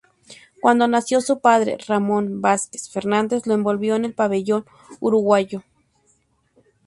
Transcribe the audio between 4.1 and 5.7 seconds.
pabellón uruguayo.